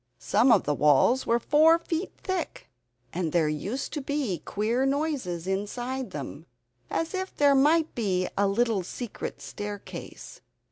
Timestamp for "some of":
0.17-0.63